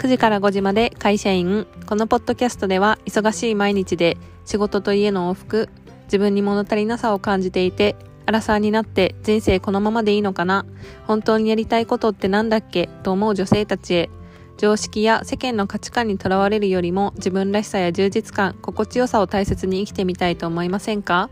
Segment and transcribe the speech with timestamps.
[0.00, 1.66] 9時から5時まで会社員。
[1.84, 5.68] このポッドキャストでは忙しい毎日で仕事と家の往復、
[6.04, 10.64] 自分に物足りなさを感じていて、アラサーになって人生このままでいいのかな？
[11.06, 12.88] 本当にやりたいことってなんだっけ？
[13.02, 14.10] と思う女性たちへ。
[14.56, 21.28] 常識や世間の価値観にとらわれるよりも自分らしさや充実感、心地よさを大切に生きてみたいと思いませんか？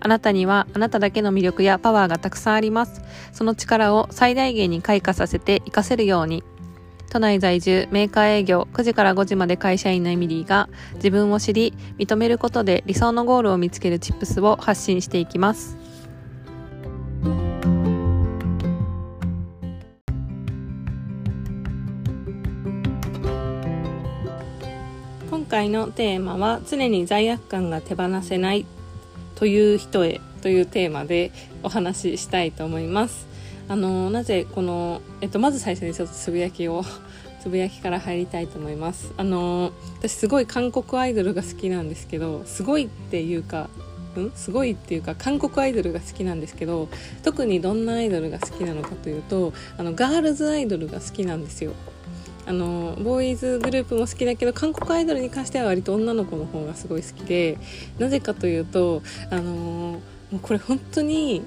[0.00, 3.02] あなたにはあなただけの魅力やパワーがたくさんあります。
[3.34, 6.42] その力を最大限に開花させて活かせるように。
[7.10, 15.76] 都内在住メーカー営業9時から5時まで会社員のエミリーが自分を知り認めることで理想のゴールを見つけるチップスを発信していきます。
[25.28, 28.66] 今回のテーマは常に罪悪感が手放せない
[29.34, 31.32] という人へというテーマで
[31.64, 33.30] お話ししたいと思います。
[33.70, 36.82] あのなぜこの、えっと、まず最初にちょっとつぶやきを
[37.40, 39.12] つぶやきから入りたいと思います。
[39.16, 43.68] あの私すごい韓国アイドルが好きなんですけどすごいっていうか
[44.18, 44.30] ん？
[44.34, 46.88] すごいっていうか韓国アイドルが好きなんですけど
[47.22, 51.72] 特にどんなアイドルが好きなのかというとあのガールズアイドルが好きなんですよ。
[52.46, 57.58] あのボーイズグループも好きだけど韓国アイドルに関しては割と女の子の方がすごい好きで
[57.98, 60.00] なぜかというとあのも
[60.32, 61.42] うこれ本当に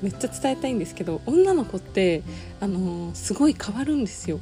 [0.00, 2.22] めっちゃ伝えたいんですけど女の子って
[2.60, 4.38] あのすごい変わるんですよ。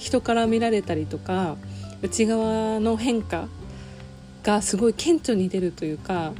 [0.00, 1.56] 人から見られたりとか
[2.02, 3.48] 内側の変化
[4.42, 6.32] がすごい顕著に出るというか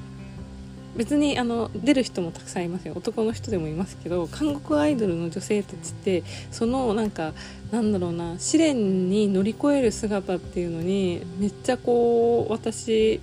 [0.96, 2.94] 別にあの出る人もたくさんいますよ。
[2.96, 7.32] 男の人でもいますけど韓国アイドルの女性たちってそのなんか
[7.70, 13.20] なんだろうな試練に乗り越える姿っていうのにめっちゃこう私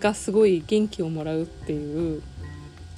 [0.00, 2.22] がすごい元気をもらうっていう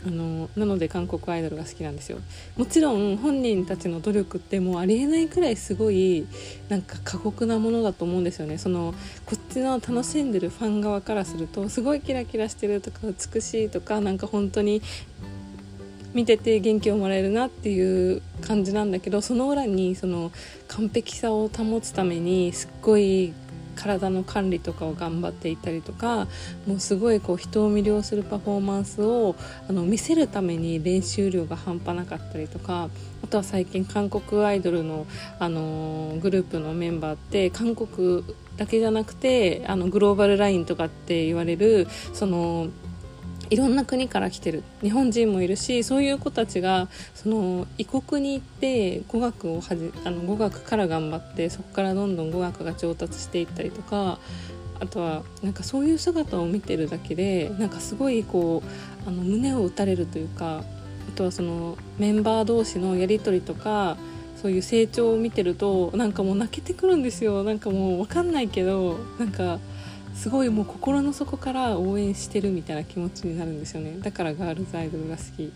[0.06, 2.18] あのなので韓国アイドルが好きなんですよ。
[2.56, 6.26] もちろん本人たちの努力ってもうありえないくらいすごい
[6.68, 8.56] なんか過酷なものだと思うんですよね。
[8.56, 14.80] そのこっちの楽しんでるファン側からするとすごいキラキラしてるとか美しいとかなんか本当に
[16.14, 20.30] 見てて元気をもらえるなっていう感じなんだけどその裏にその
[20.68, 23.34] 完璧さを保つためにすっごい
[23.76, 26.26] 体の管理とかを頑張っていたりとか
[26.66, 29.36] もうすごいこう人を魅了するパフォーマンスを
[29.68, 32.88] あの見せるために練習量が半端なかったりとか
[33.22, 35.06] あとは最近韓国アイドルの、
[35.38, 38.24] あのグループのメンバーって韓国
[38.56, 42.68] だけじゃなくてあのグローバルラインとかって言われるその
[43.50, 54.18] いろんな国から来てる日本人もいるしそういう子たちがその異国に行って語学をはじあの語学から頑張ってそこからどんどん語学が上達していったりとか
[54.80, 58.62] あとはなんかそういう姿を見てるだけでなんかすごいこ
[59.06, 60.64] うあの胸を打たれるというか
[61.08, 63.96] あとはそのメンバー同士のやり取りとか
[64.36, 69.58] そういう成長を見てるとなんかもう泣けてくるんですよなんかもう分かんないけどなんか。
[70.16, 73.98] すごいもう心の底から応援してるみたいな気持ちになるんですよね。
[74.00, 75.52] だからガールズアイドルが好き。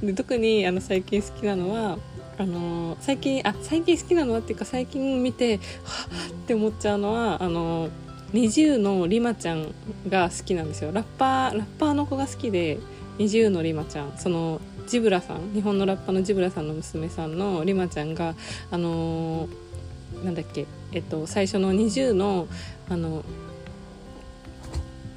[0.02, 1.98] で特にあの最近好きなのは
[2.38, 5.58] あの、最近あ最近好きなのはっていうか最近見てはっ
[6.30, 7.90] って思っちゃうのはあのー、
[8.32, 9.74] 20のリマちゃん
[10.08, 10.90] が好きなんですよ。
[10.92, 12.78] ラッパーラッパーの子が好きで
[13.18, 14.14] 20のリマちゃん。
[14.16, 18.34] そのジブラさん日本のラッパーのジブラさんの娘さんのリマちゃんが
[18.70, 19.66] あのー
[20.24, 22.48] なんだっけ、えっと、最初の NiziU の
[22.88, 23.24] あの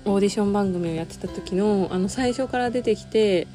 [0.06, 3.48] オーディション番組をやってた時のあの最初から出てきて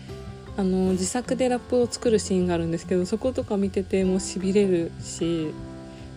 [0.57, 5.49] あの自作でラップを作るシーンがあるんですけどそことか見ててもうしびれるし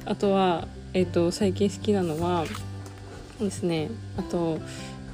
[0.06, 2.46] あとは、えっと、最近好きなのは
[3.40, 4.60] ですねあと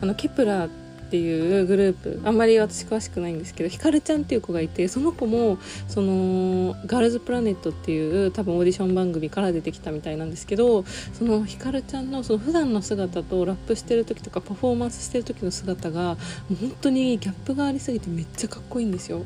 [0.02, 0.83] あのケプラー
[1.14, 16.18] っていうグループあんまり私詳しくないんですけどひかるちゃんっていう子がいてその子もそのガールズプラネットっていう多分オーディション番組から出てきたみたいなんですけどそのひかるちゃんのその普段の姿とラップしてる時とかパフォーマンスしてる時の姿が
[16.50, 19.22] 本当にギャップがありすぎてめっちゃかっこいいんですよ。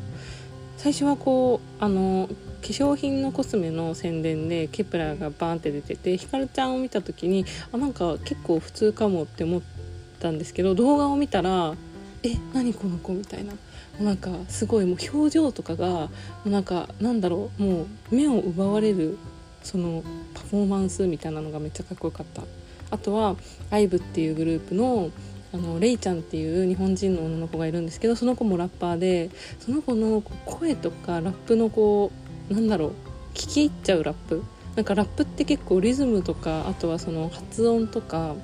[0.76, 2.28] 最初はこうあの
[2.62, 9.87] 化粧品のコスメの宣伝でケプラーがバーンって出ててひかるちゃんを見た時にあなんか結構普通かもって思って
[10.18, 11.76] たんですけど動画を見たら
[12.24, 13.54] 「え何この子」みたいな。
[14.02, 16.10] なんかすごいもう表情とかが
[16.46, 17.64] なんかなんだろう。
[17.64, 17.82] も
[18.12, 19.18] う目を奪われる
[19.64, 20.04] その
[20.36, 22.44] パフォーマンスみたいなのがめっちゃかっこよかった。
[22.92, 23.36] あとは
[23.72, 25.10] IVE っていうグループの
[25.54, 29.30] あのレイちゃんっていう日本人の女の子がいるんですけどその子もラッパーで
[29.60, 32.12] その子の声とかラップのこ
[32.52, 32.92] うなんだろう。
[33.34, 34.44] 聞き入っちゃうラップ。
[34.76, 38.36] なんかラップって結構リズムとかあとはその発音とか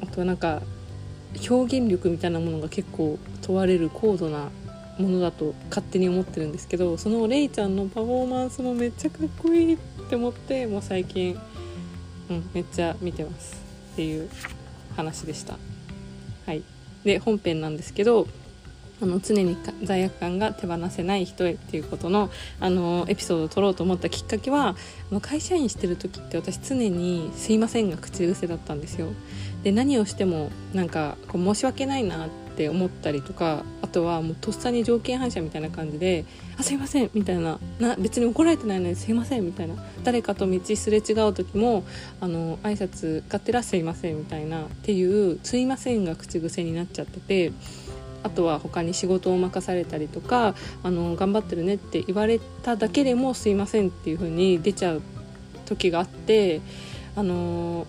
[0.00, 0.62] あとはなんか
[1.48, 4.50] 表現力みたいなものが結構問われる高度な
[4.98, 9.78] ものだと勝手に思ってるんですけどそのレイちゃんのパフォーマンスもめっちゃかっこいいっ
[10.08, 11.38] て思ってもう最近
[12.30, 13.60] うん、めっちゃ見てます
[13.92, 14.30] っていう
[14.96, 15.58] 話でした
[16.46, 16.62] はい
[17.04, 18.26] で本編なんですけど
[19.02, 22.30] あの常に罪悪感が手放せない人へっていうことの
[22.60, 24.76] あのエピソードを撮ろうと思ったきっかけは
[25.22, 29.08] 会社員してる時って私常に「すいません」が口癖だったんですよ。
[29.62, 36.24] で何をしてもなんかこう申し訳ないなって思ったりとかあとはもうとっさに条件反射みたいな感じで
[36.58, 39.74] 「あすいません」みたいなな別に怒られてないのに「すいません」みたいな
[40.04, 41.84] 誰かと道すれ違う時も
[42.20, 47.52] あの挨拶がてら「すいません」みたいなっていう「すいません」が口癖になっちゃってて。
[48.22, 55.02] あとは他に仕事を任されたりとかあの頑張ってるねって言われただけでもすいませんっていう風に出ちゃう
[55.64, 56.60] 時があって
[57.16, 57.86] あの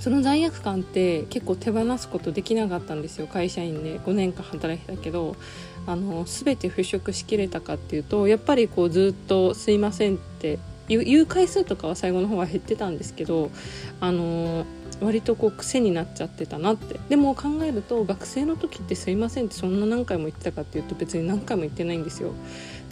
[0.00, 4.00] その罪悪感って結構手放すことできなかったんですよ会社員で。
[4.00, 5.36] 5年間働いてたけど
[5.86, 10.58] あの全て払拭しきれたかっていうとやっぱりこうずっと「すいません」って
[10.88, 13.50] 言う回数とかは最後の方は減ってたんですけど
[14.00, 14.64] あの
[15.00, 17.00] 割とこう癖になっちゃってたなって。
[17.08, 22.32] でも考えると学生の時って「すいません」ってそんな何回も言ってたかっていうと別に何回も言ってないんですよ。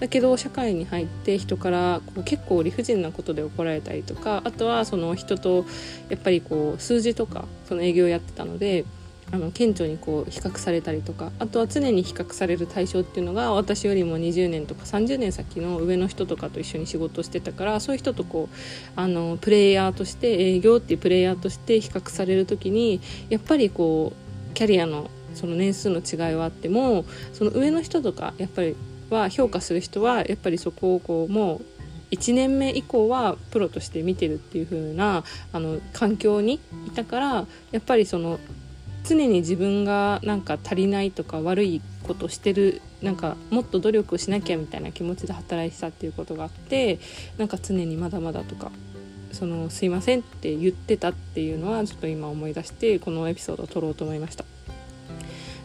[0.01, 5.65] だけど社会に入って人からこう結構理不尽なことで怒られたりとかあとはその人と
[6.09, 8.85] やっぱりこう数字とかその営業やってたので
[9.31, 18.57] あの顕著にこう比較されたりとかあとは常に比較される対象っていうのが私よりも20年とか30年先の上の人とかと一緒に仕事してたからそういう人とこう
[18.97, 24.15] あのプレイヤーとして営業っていうプレイヤーとして比較される時にやっぱりこ
[24.51, 28.75] うキャリアのその年数の違いはあってもその上の人とかやっぱり
[29.11, 31.65] は評価する人はやっぱりそこをこうもう
[32.11, 38.39] 1年目以降はプロとして見てるっていう風なあな環境にいたからやっぱりその
[39.09, 46.99] 常に自分がなんか足りないとか悪いことしてるなんかもっと努力しなきゃみたいな気持ちで働いてたっていうことがあって
[47.39, 48.71] なんか常にまだまだとか
[49.33, 54.45] そのすいませんって言ってたっていうのはちょっと今思い出してこのエピソードを撮ろうと思いました。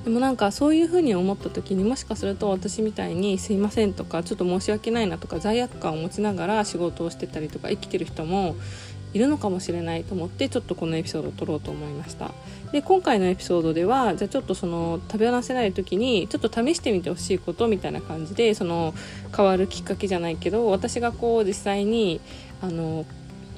[0.04, 8.58] でもなんかそういうふうに思った時にもしかすると私みたいに「すいません」とか「ちょっと申し訳ないな」とか罪悪感を持ちながら仕事をしてたりとか生きてる人も
[9.14, 12.32] いるのかもしれないと思ってちょっとこのエピソードを撮ろうと思いました
[12.74, 18.96] で今回のエピソードではじゃあちょっとその食べ話せない時にちょっと試してみてほしいことみたいな感じでその
[19.36, 22.20] 変わるきっかけじゃないけど私がこう実際に
[22.62, 23.06] あの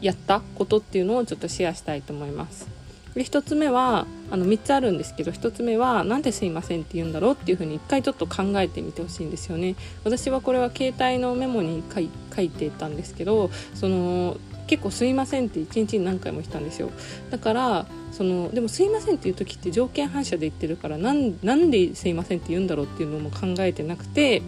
[0.02, 2.68] やったことっていうのをちょっとシェアしたいと思います。
[3.14, 9.78] で1つ目はあの3つあるんですけど1つ目は何ですいませんって言うんだろうっていうふうに1回ちょっと考えてみてほしいんですよね。
[10.04, 12.02] 私はこれは携帯のメモに書
[12.42, 14.36] いてたんですけどその
[14.68, 16.92] 結構「すいません」って一日に何回もしたんですよ
[17.30, 24.42] だからそのでも「すいません」っていう時って条件反射で言ってるからなんなんで「すいません」って言うんだろうっていうのも考えてなくて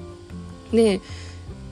[0.71, 1.01] で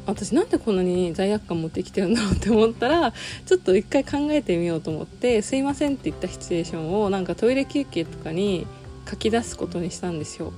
[0.05, 3.11] 私なんでこんなに罪悪感持ってきてるんだろうって思ったら
[3.45, 8.67] ちょっと一回考えてみようと思って「すいません」って言ったシチュエーションをなんかトイレ休憩とかに
[9.09, 10.53] 書き出すことにしたんですよ。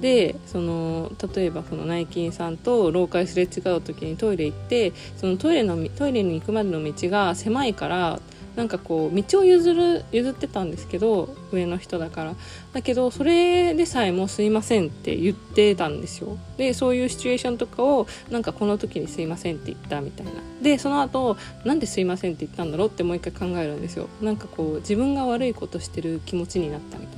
[0.00, 8.20] でその例えばその内勤さんと廊下すれ違う時にトイレ行ってそのトイレのトイレに行くまでの道が狭いから
[8.56, 12.34] なんかこう道を譲る譲ってたんですけど上の人だから。
[12.72, 16.38] だけどそれでさえも「すいません」って言ってたんですよ。
[16.56, 20.32] でそういうシチュエーションとかをなんかこの時に「すいません」って言ったみたいな。
[20.62, 24.08] でその後なんで「すいません」って言ったんだろうってもう一回考えるんですよ。
[24.22, 27.16] なんかこう自分が悪いことしてる気持ちになったみたい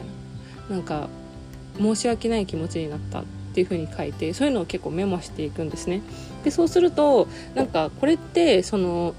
[0.70, 0.76] な。
[0.76, 1.08] なんか
[1.78, 6.02] 申し訳ない気持ちになったっていう風に書いてそういうのを結構メモしていくんですね
[6.44, 9.14] でそうするとなんかこれってその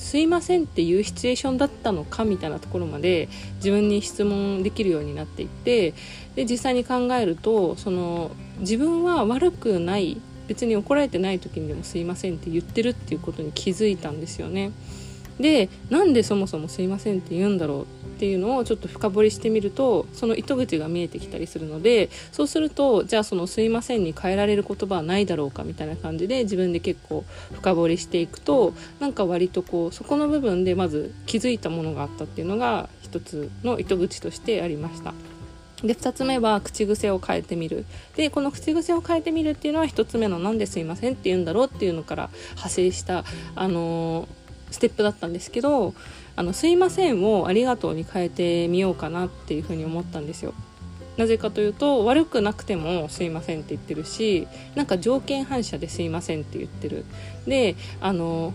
[0.00, 5.94] すいませんっていうシチュエーションだったのかみたいなところまで自分に質問できるようになっていって
[6.34, 8.30] で実際に考えるとその
[8.60, 14.72] 自分は悪くない別に怒られてない時にでもすいませんって言ってるっていうことに気づいたんですよね。
[15.40, 17.86] でなんでそもそもすいませんって言うんだろうっ
[18.20, 35.14] ていうのをちょっと深掘りしてみるとその糸口が見えてきたりするのでそうするとじゃあその「すいません」に変えられる言葉はないだろうかみたいな感じで自分で結構深掘りしていくとなんか割とこうそこの部分でまず気づいたものがあったっていうのが一つの糸口としてありました。
[35.82, 44.39] で2つ目は口癖を変えてみるでこの口癖を変えてみるっていうのは1つ目の「なんですいません」って言うんだろうっていうのから派生した、あのー
[44.70, 45.94] ステップだったんですけど
[46.36, 50.54] 「あのすいません」を「ありがとう」に変えてみようかなっていうふうに思ったんですよ。
[51.16, 57.04] なぜかというと悪くなくても「すいません」って言ってるしなんか条件反射で「すいません」って言ってる。
[57.46, 58.54] であの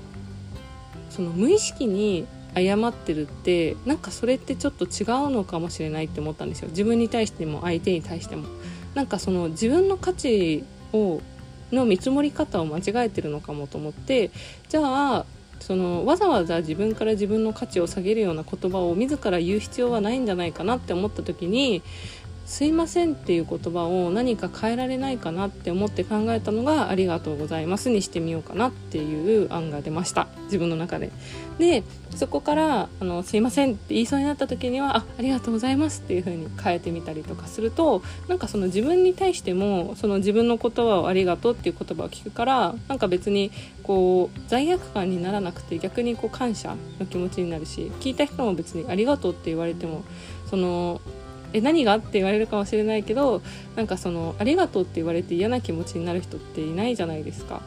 [1.09, 6.69] その無意識に謝ってるってなんかそれってちょっと違うのかもしれないって思ったんですよ。
[6.69, 8.47] 自分に対しても相手に対しても。
[8.95, 11.21] なんかその自分の価値を
[11.71, 14.31] の見積もり方を間違えてるのかもと思って
[14.69, 14.81] じゃ
[15.17, 15.25] あ
[15.59, 21.81] そのわざわざ自分から自分の価値を下げるような言葉を自ら言う必要はないんじゃないかなって思った時に
[22.45, 30.27] すいませんっていう言葉を何か変えられないかなって思って考えたのがありがとうございますにしてみようかなっていう案が出ました。
[30.45, 31.11] 自分の中で。
[31.57, 31.83] で
[32.15, 43.51] そこからあのすいませんって言いそうになった時にはあありがとうございますっていう風に変えてみたりとかするとなんかその自分に対してもその自分の言葉をありがとうっていう言葉を聞くからなんか別に
[43.83, 50.03] こう罪悪感にならなくて逆にこう感謝の気持ちになるし聞いた人も別にありがとうって言われても
[50.49, 51.01] その
[51.53, 51.95] え何が？
[51.95, 53.41] って言われるかもしれないけど
[53.75, 57.61] なんかそのありがとうって言われて嫌な気持ちになる人っていないじゃないですか。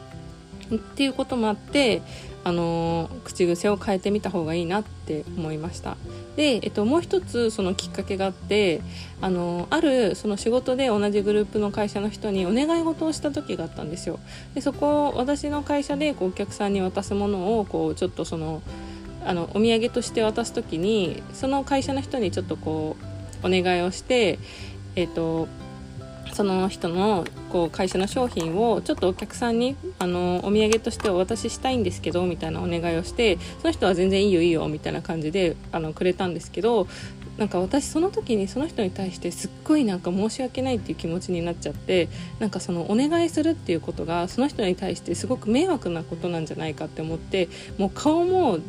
[0.73, 2.03] っていうこともあって
[2.43, 5.97] あの口癖を変えてみた方がいいなって思いました。
[6.35, 8.81] で、えっと、もう一つそのきっかけがあって
[9.19, 14.19] あのあるその仕事で同じグループの会社の人にお願い事をした時があったんですよ。
[14.53, 18.61] でそこを私の会社でこうお客さんに渡すものをこうちょっとその
[19.25, 23.08] あのお土産として渡す時にその会社の人にちょっとこう
[23.43, 24.39] お願いをして、
[24.95, 25.47] えーと、
[26.33, 36.87] その人のこう会社の商品をちょっとお客さんにあのお土産としてお渡ししたいんですけどみたいなお願いをしてその人は全然いいよいいよみたいな感じであのくれたんですけど
[37.37, 48.59] なんか私その時にその人に対してすっごいなんか申し訳ないっていう気持ちになっちゃってなんかそのお願いするっていうことがその人に対してすごく迷惑なことなんじゃないかって思ってもう顔も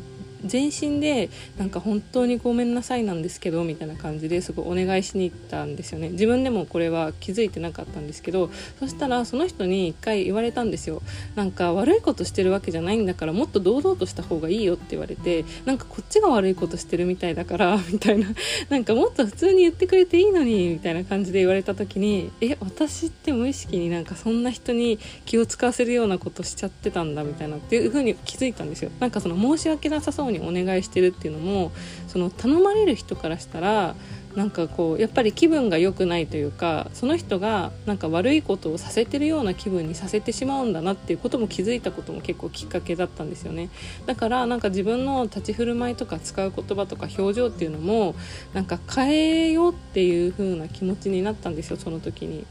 [0.44, 6.10] 全身でなんか本当にごめんなさいなんですけどみたいな感じですごいお願いしに行ったんですよね。
[6.10, 11.02] 自分でもこれは気づいてなかったんですけどそしたらその人に一回言われたんですよ。
[11.34, 18.28] なんか悪いことしてるわけじゃないんだからもっと堂々とした方がいいよって言われてなんかこっちが悪いことしてるみたいだから みたいな。
[18.68, 28.90] なんかもっと普通に言ってくれていいのにみたいな感じで言われた時にえ私って無意識になんかそんな人に気を使わせるようなことしちゃってたんだみたいなっていう風に気づいたんですよ。
[29.00, 31.72] なんかその申し訳なさそうにお願いしてるっていうのも
[32.08, 33.94] その頼まれる人からしたら
[34.34, 43.70] なんかこうやっぱり気分が良くないというかその人がなんか悪いことをさせてるような気分にさせてしまうんだなっていうことも気づいたことも結構きっかけだったんですよね
[44.06, 48.14] だからなんか自分の立ち振る舞いとか使う言葉とか表情っていうのも
[48.54, 52.46] なんか変えようっていう風な気持ちになったんですよその時に。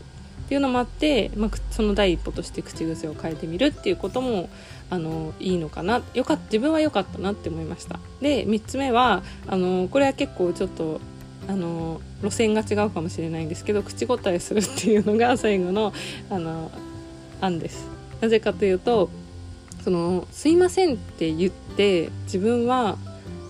[0.49, 4.49] っていうのもあって、まあ、その第一歩として口癖を変えてみるっていうことも
[4.89, 6.01] あのいいのかな。
[6.15, 7.99] よか自分は良かったなって思いました。
[8.19, 11.01] で3つ目はあのこれは結構ちょっと
[11.47, 15.93] あの路線が違うかもしれないんですけど口答えするっていうのが最後の
[16.31, 16.71] あの
[17.41, 17.87] 案です。
[18.19, 19.11] なぜかというと
[19.83, 22.97] その「すいません」って言って自分は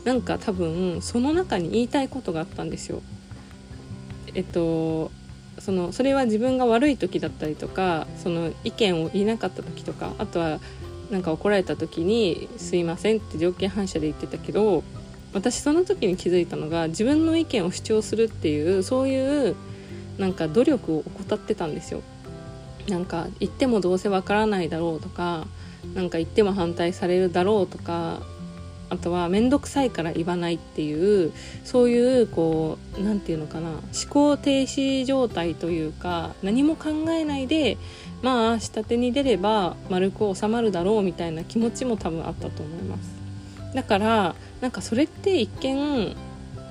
[0.04, 3.02] なんか多分その中に言いたいことがあったんですよ。
[4.36, 5.12] えっと
[5.62, 10.60] そのそれは自分が悪い時だったりとかその意見を言いなかった時とかあとは
[11.12, 14.84] なんか怒られた時に「すいません」って条件反射で言ってたけど
[15.34, 19.56] 私その時に気づいたのが自分の意見を主張するっていうそういう
[20.18, 22.02] なんか努力を怠ってたんですよ。
[22.90, 25.46] なんか言ってもどうせわからないだろうとか
[25.94, 28.22] なんか言っても反対されるだろうとか
[28.90, 31.32] あとは面倒くさいから言わないっていう
[31.64, 37.78] そういうこう何て言うのかな思考停止状態というか何も考えないで
[38.22, 43.20] まあ下手に出れば丸く収まるだろうみたいな気持ちも多分あったと思います。
[43.74, 46.16] だからなんかそれって一見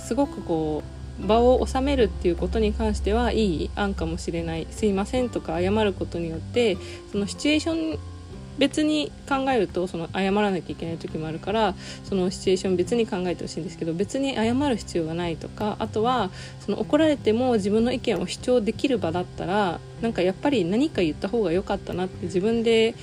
[0.01, 0.83] すごくこ
[1.23, 4.67] う場を収めるっていうことに関してはいい案かもしれない。
[4.71, 6.77] すいませんとか謝ることによって
[7.13, 7.99] そのシチュエーション
[8.59, 11.75] 別に考えるとその謝らなきゃいけない時もあるから
[12.05, 22.95] そのシチュエーション別に考えてほしいんですけど別に謝る必要がないとかあとはその怒られても自分の意見を主張できる場だったらなんかやっぱり何か言った方が良かったなって自分で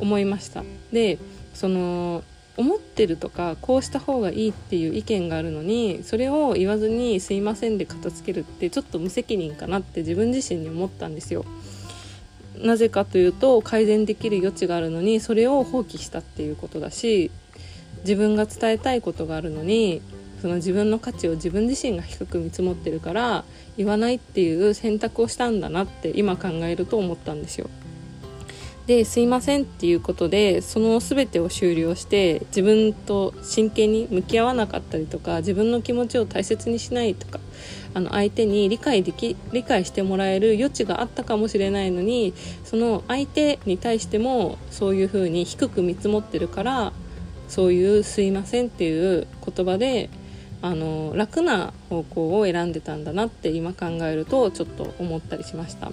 [0.00, 0.62] 思いました。
[0.92, 1.18] で
[1.54, 2.22] その
[2.56, 11.44] 思ってるとかこうした方がいいっていう意見があるのにそれを言わずに「すいません」で片付けるってちょっと無責任かなって自分自身に思ったんですよ。
[12.62, 17.30] なぜかというと改善できる余地があるのにそれを放棄したっていうことだし
[18.00, 20.02] 自分が伝えたいことがあるのに
[20.40, 23.44] その自分の価値を自分自身が低く見積もってるから
[23.76, 27.68] 言わないっていう選択をしたんだなって今考えると思ったんですよ。
[28.86, 37.40] ですいませんっていうことでその全てを終了して自分と真剣に向き合わなかったりとか自分の気持ちを大切にしないとか
[37.94, 42.32] あの相手に理解でき理解してもらえる余地があったかもしれないのに
[42.64, 46.92] その相手に対してもそういうふうに低く見積もってるから
[47.48, 50.10] そういう「すいません」っていう言葉で
[50.62, 55.90] あの楽な方向を選んでたんだなって今考えるとちょっと思ったりしました。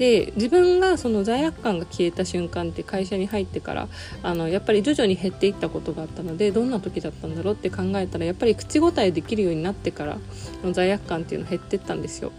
[0.00, 3.88] で自分がその罪悪感が消えた瞬間って会社に入ってから
[4.22, 10.16] あのやっぱり徐々に減っていったことがあったのでどんな時だったんだろうって考えたらやっぱり口答えできるようになってから
[10.64, 12.32] の罪悪感っていうの減ってったんですよ。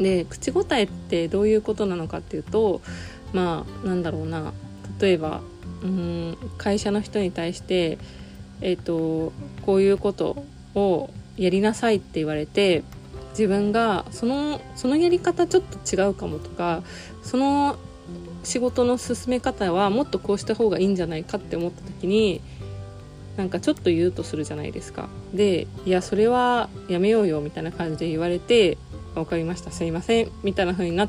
[0.00, 2.80] で口答えってどういうことなのかっていうと
[3.32, 4.52] まあなんだろうな
[4.98, 5.42] 例えば
[5.84, 7.98] うん会社の人に対して
[8.62, 9.32] えっ、ー、と
[9.64, 10.44] こういうこと
[10.74, 12.82] をやりなさいって言われて
[13.30, 16.82] 自分がそのそのやり方ちょっと違うかもとか
[17.22, 17.76] その
[18.42, 22.40] 仕事の進め方はもっとこうした方がいいんじゃないかって思った時に
[23.36, 25.08] なんかちょっと言うとするじゃないですか。
[25.32, 28.76] でいやそれはやめようよみたいな感じで言われて
[29.14, 29.70] 分かりました。
[29.70, 30.30] すいません。
[30.42, 31.08] みたいな風にな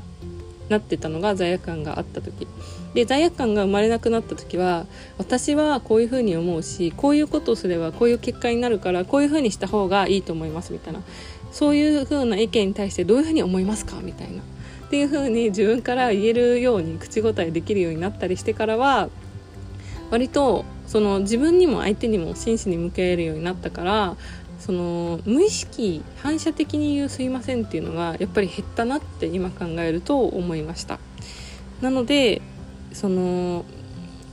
[0.70, 2.48] なってたのが罪悪感があった時。
[2.94, 4.86] で罪悪感が生まれなくなった時は
[5.18, 10.74] 私はこういう風に思うしこういうことをすればこういう結果になるからこういう風にした方がいいと思います。
[10.74, 11.02] みたいな。
[11.52, 14.00] そういう風な意見に対してどういう風に思いますか？
[14.02, 14.42] みたいな。
[14.42, 19.10] っていう風に自分から言えるように口答えできるようになったりしてからは
[20.10, 24.18] 割とその自分にも相手にも真摯に向けるようになったから
[24.60, 31.00] その無意識反射的に言う「すいません」っていうのがやっぱり減ったなって今考えると思いました。
[31.82, 32.42] なので
[32.92, 33.64] その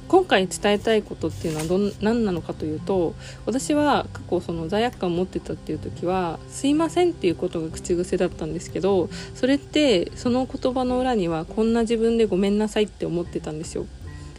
[0.09, 13.87] 今回伝えたいことっていうのはどん何なのかというと私は過去その罪悪感を持ってたっていう時は「すいません」っていうことが口癖だったんですけどそれってその言葉の裏にはこんな自分でごめんなさいって思ってたんですよ。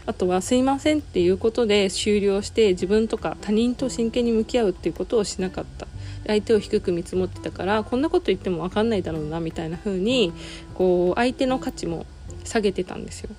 [0.08, 5.88] あとは「すいません」っていうことで終了して自分とか他人と真剣に向き合うっていうことをしなかった
[6.26, 10.34] 相手を低く見積もってたからこんなこと言っても分かんないだろうなみたいな風に
[10.74, 12.08] こう相手の価値も
[12.44, 13.30] 下げてたんですよ。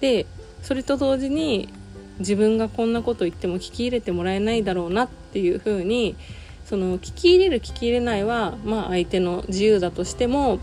[0.00, 0.26] で
[0.62, 1.68] それと同時に
[2.18, 6.16] 自分がこんなこと言っても聞き入れてもらえないだろうなっていうふうに
[6.64, 10.58] その聞き入れる聞き入れないは、まあ、相手の自由だとしても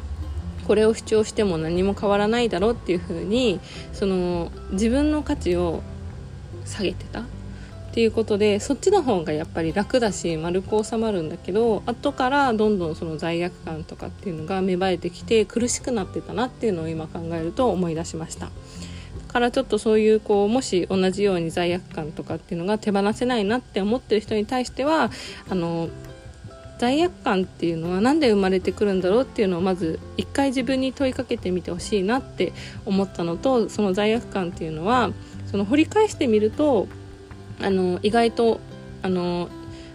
[0.65, 3.59] これを主張しても何も変わらないだろうっていうふうに
[3.91, 5.81] その自分の価値を
[6.65, 18.49] 下げてたっていうことでそっちの方がやっぱり楽だし丸く収まるんだけど後からどんどんその罪悪感とかっていうのが芽生えてきて苦しくなってたなっていうのを今考えると思い出しました。
[19.29, 25.11] からちょっとそういうこうもし同じように罪悪感とかっていうのが手放せないなって思ってる人に対しては
[25.49, 25.89] あの
[26.79, 32.53] 罪悪感っていうのは何で生まれてくるんだろうっていうのをまず一回自分に問いかけてみてほしいなって
[32.85, 35.11] 思ったのとその罪悪感っていうのは
[35.45, 36.87] その掘り返してみると
[37.61, 38.59] あの意外と
[39.01, 39.49] あの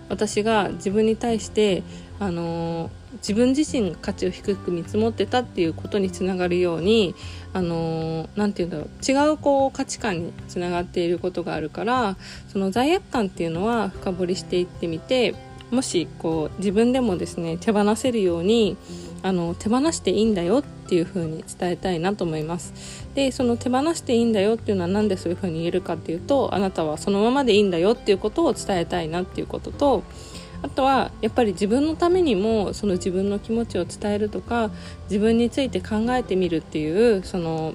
[0.08, 1.82] 私が自分に対して
[2.20, 7.14] あの自分自身が価値を低く見積もってたっていうことにつながるように
[7.52, 12.16] あの何て言うんだろう違うこう価値観につながっていることがあるから
[12.48, 15.34] その罪悪感っていうのは深掘りしていってみて
[15.70, 18.76] もしこう自分でもですね手放せるように
[19.22, 23.08] あの手放していいんだよっていう風に伝えたいなと思います。
[23.14, 30.02] でその手放していいんだよっていうのは何でそういう風に言えるかっていうとあなたはそのままでいいんだよっていうことを伝えたいなっていうことと
[30.64, 34.70] あとはやっぱり自分のためにもその自分の気持ちを伝えるとか
[35.10, 37.74] 自分について考えてみるっていうその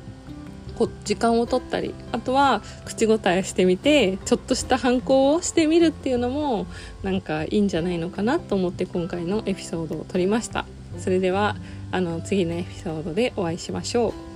[1.04, 6.66] 時間を取ったりあとは口答えしてみてちょっとした反抗をしてみるっていうのも
[7.04, 10.66] なんかいいんじゃないのかなと思って今回のエピソードを撮りました。
[10.98, 11.58] それでは
[11.92, 14.29] あの次のエピソードでお会いしましょう。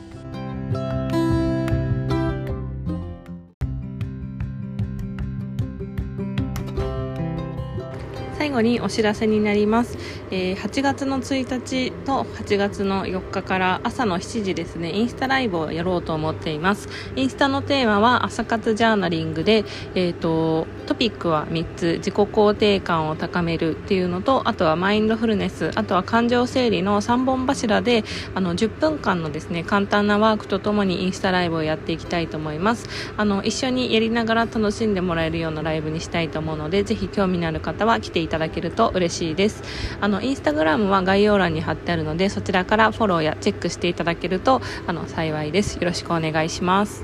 [8.53, 9.97] 後にお知らせになります、
[10.31, 14.91] えー、8月の1日と8月の4日から朝の7時ですね。
[14.91, 16.87] インスタライブをやろうと思っています。
[17.15, 21.93] インスタのテーマは朝活ジャーナリングで、えーと、トピックは3つ。
[21.97, 25.71] 自己肯定感を高めるっていうのとあとはマインドフルネス。
[25.75, 28.03] あとは感情整理の3本柱で
[28.35, 32.87] あの10分間のですね簡単なワークとともにインスタライブをやっていきたいと思います。
[33.17, 39.63] あの一緒にやりながら楽しんでもらえるようなライブにしたいと思うのでぜひ興味のある方は来ていただだけると嬉しいです
[40.01, 47.03] あのインスタグラムは概要欄に貼ってあるのでそちらからフォローやチェックしていただけるとあの幸いですよろしくお願いします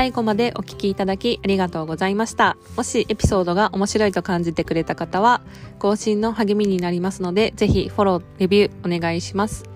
[0.00, 2.56] 最後までお聞きいただきありがとうございました。
[2.74, 5.42] もしエピソードが面白いと感じてくれた方は、
[5.78, 9.69] 更新の励みになりますので、ぜひフォロー、レビューお願いします。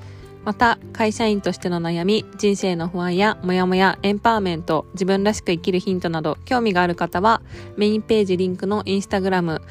[0.44, 7.40] また、会社員としての悩み、人生の不安やモヤモヤ、エンパワーメント、自分らしく生きるヒントなど、興味がある方は、
[7.76, 9.62] メインページリンクのインスタグラム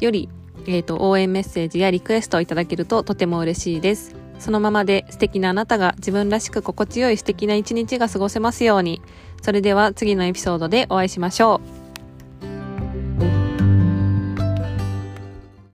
[0.00, 0.30] より、
[0.66, 4.14] えっ、ー、と、応援メッセージやリクエストをいただけるととても嬉しいです。
[4.38, 9.00] そのままで素敵なあなたが自分らしく心地よい素敵な一日が過ごせますように。
[9.40, 11.81] それでは次のエピソードでお会いしましょう。